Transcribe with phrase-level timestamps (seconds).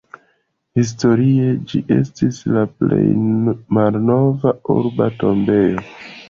[0.77, 3.01] Historie ĝi estis la plej
[3.81, 5.87] malnova urba tombejo.